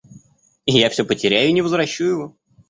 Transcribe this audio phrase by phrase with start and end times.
[0.65, 2.35] И я всё потеряю и не возвращу его.